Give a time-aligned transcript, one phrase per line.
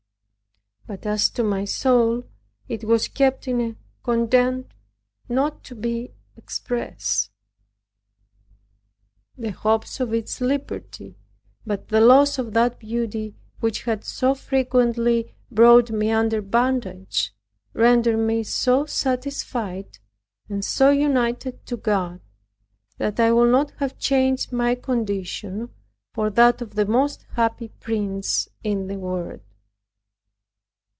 [0.87, 2.23] But as to my soul,
[2.67, 4.73] it was kept in a contentment
[5.29, 7.31] not to be expressed.
[9.37, 11.15] The hopes of its liberty,
[11.65, 17.31] by the loss of that beauty, which had so frequently brought me under bondage,
[17.73, 19.99] rendered me so satisfied,
[20.49, 22.19] and so united to God,
[22.97, 25.69] that I would not have changed my condition
[26.13, 29.39] for that of the most happy prince in the world.